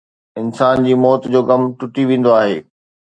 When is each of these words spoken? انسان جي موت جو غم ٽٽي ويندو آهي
انسان 0.41 0.77
جي 0.87 0.93
موت 1.03 1.21
جو 1.33 1.39
غم 1.51 1.63
ٽٽي 1.79 2.03
ويندو 2.09 2.31
آهي 2.41 2.57